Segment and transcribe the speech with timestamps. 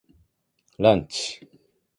[0.79, 1.47] ランチ